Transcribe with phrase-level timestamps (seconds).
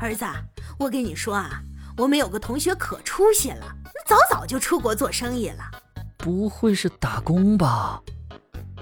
[0.00, 0.24] 儿子，
[0.78, 1.60] 我跟你说啊，
[1.98, 3.66] 我们有个同学可出息了，
[4.06, 5.58] 早早就出国做生意了。
[6.16, 8.00] 不会是打工吧？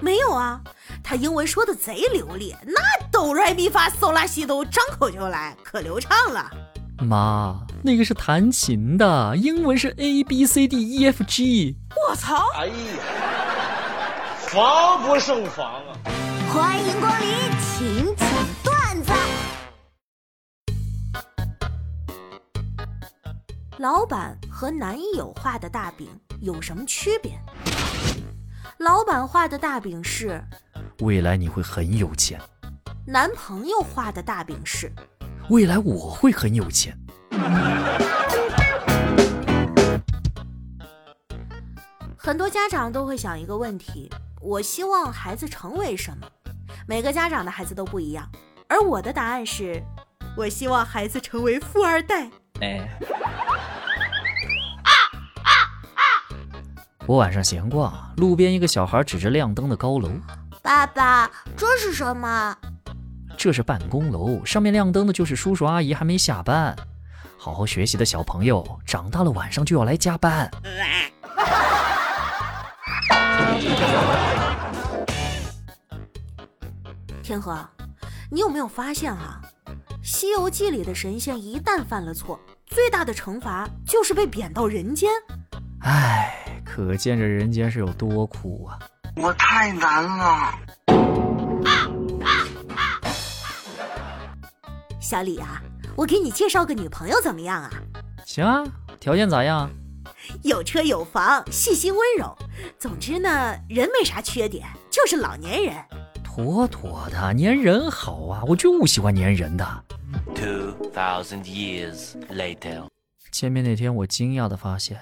[0.01, 0.60] 没有啊，
[1.03, 6.49] 他英文说的贼流利，那哆来咪发嗦拉西哆张口就来，可流畅了。
[7.01, 11.76] 妈，那个是弹琴的，英文是 A B C D E F G。
[12.08, 12.46] 我操！
[12.54, 12.72] 哎呀，
[14.38, 15.98] 防不胜防啊！
[16.52, 17.27] 欢迎光临
[17.60, 18.14] 请
[23.78, 26.09] 老板和男友画的大饼
[26.41, 27.38] 有什么区别？
[28.78, 30.42] 老板画的大饼是
[30.98, 32.41] 未来你会很有钱，
[33.06, 34.91] 男朋友画的大饼是
[35.48, 36.92] 未来我会很有钱。
[42.16, 46.26] 很多家长都会想一个问题：我希望孩子成为什么？
[46.88, 48.29] 每个家长的孩子都不一样，
[48.68, 49.80] 而我的答案是：
[50.37, 52.29] 我希望孩子成为富二代。
[52.60, 52.88] 哎，
[57.09, 60.10] 我晚上闲逛，路边一个小孩指着亮灯的高楼
[60.60, 62.54] ：“爸爸，这是什么？”
[63.34, 66.76] 这是办公楼，上面亮灯的就是叔叔阿姨还没下班。
[67.38, 70.50] 好好学习的小朋友，长大了晚上就要来加班。
[77.22, 77.66] 天河，
[78.30, 79.40] 你有没有发现啊？
[80.02, 85.10] 《西游记》里的神仙一旦犯了错，最大的惩罚就是被贬到人间。
[85.80, 86.38] 唉，
[86.78, 88.78] 可见这人间是有多苦啊！
[89.16, 90.54] 我太难了。
[95.00, 95.60] 小李啊，
[95.96, 97.68] 我给你介绍个女朋友怎么样啊？
[98.24, 98.62] 行啊，
[99.00, 99.68] 条件咋样？
[100.44, 102.32] 有车有房，细心温柔。
[102.78, 103.28] 总之呢，
[103.68, 105.74] 人没啥缺点，就是老年人。
[106.22, 109.84] 妥妥的，粘人好啊，我就喜欢粘人的。
[110.32, 112.84] Two thousand years later，
[113.32, 114.96] 见面那天，我惊讶的发现，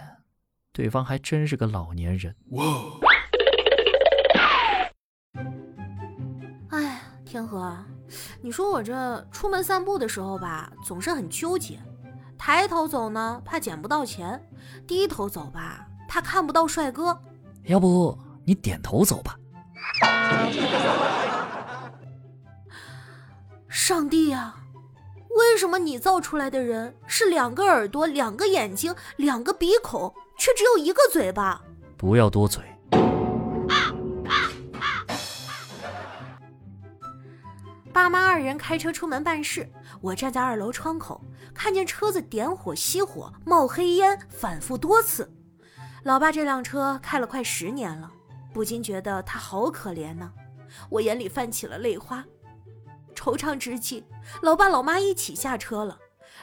[0.77, 2.37] 对方还真是个老年人。
[2.51, 2.63] 哇！
[6.69, 7.75] 哎，天河。
[8.43, 11.81] 你说我这出门散步的时候吧，总是很纠结。
[12.37, 14.39] 抬头走呢，怕捡不到钱；
[14.87, 17.19] 低头走吧，怕看不到帅哥。
[17.63, 19.35] 要不你点头走吧。
[23.67, 24.57] 上帝呀，
[25.31, 31.63] 为什么你造出来的人是两个耳朵、两个眼睛、两个鼻孔，却只有一个嘴巴？
[31.97, 32.63] 不要多嘴。
[37.93, 39.67] 爸妈二人开车出门办事，
[40.03, 41.21] 我站在二楼窗口，
[41.55, 45.33] 看见车子点火、熄火、冒黑烟，反复多次。
[46.05, 48.13] 老爸这辆车开了快十年了，
[48.53, 50.31] 不禁觉得他好可怜呢。
[50.91, 52.23] 我眼里泛起了泪花。
[53.15, 54.05] 惆怅之际，
[54.43, 55.99] 老爸老妈一起下车了。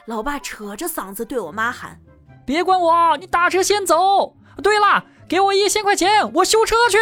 [0.06, 1.98] 老爸扯着嗓子对我妈喊
[2.46, 4.36] ：“别管我，你打车先走。
[4.62, 6.98] 对了，给我一千块钱，我修车去。”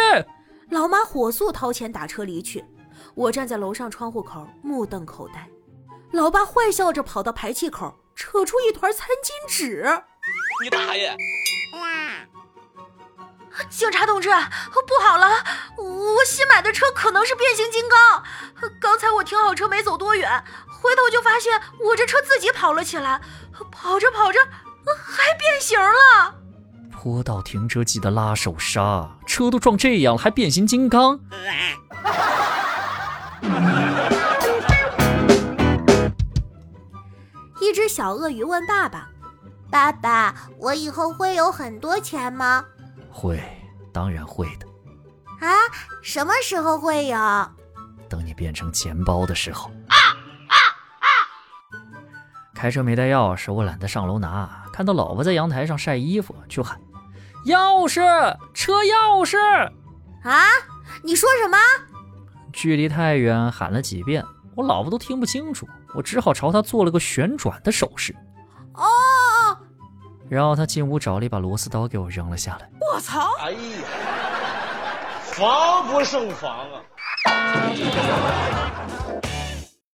[0.71, 2.63] 老妈火速掏钱打车离去。
[3.15, 5.47] 我站在楼上窗户口，目瞪口呆。
[6.11, 9.83] 老爸坏笑着跑到排气口，扯出一团餐巾纸。
[10.63, 11.15] 你大爷！
[13.69, 15.27] 警察同志，不好了！
[15.77, 18.23] 我新买的车可能是变形金刚。
[18.79, 20.43] 刚才我停好车没走多远，
[20.81, 23.21] 回头就发现我这车自己跑了起来，
[23.71, 24.39] 跑着跑着
[24.91, 26.35] 还变形了。
[26.91, 31.19] 坡道停车记得拉手刹，车都撞这样了还变形金刚？
[37.59, 39.09] 一只小鳄鱼问爸爸
[39.71, 42.63] ：“爸爸，我以后会有很多钱吗
[43.11, 43.41] ？”“会，
[43.91, 44.67] 当然会的。
[45.45, 45.51] ”“啊，
[46.01, 47.17] 什么时候会有
[48.07, 49.69] ？”“等你变成钱包的时候。
[49.89, 49.97] ”“啊
[50.47, 50.55] 啊
[50.99, 51.07] 啊
[52.53, 54.62] 开车没带钥匙，我懒得上楼拿。
[54.73, 56.77] 看到老婆在阳台上晒衣服，就喊
[57.45, 58.01] ：‘钥匙，
[58.53, 59.37] 车钥匙！’
[60.27, 60.47] 啊，
[61.03, 61.57] 你说什么？”
[62.51, 64.25] 距离太远，喊了几遍，
[64.55, 65.67] 我老婆都听不清楚。
[65.93, 68.15] 我只好朝她做了个旋转的手势。
[68.73, 68.83] 哦。
[70.27, 72.67] 然后她进屋找了一把螺丝刀给我扔了下来。
[72.79, 73.31] 我操！
[73.39, 73.57] 哎呀，
[75.21, 76.81] 防不胜防啊！